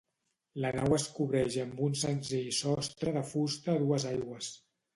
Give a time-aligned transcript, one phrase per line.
[0.63, 4.53] La nau es cobreix amb un senzill sostre de fusta a dues aigües.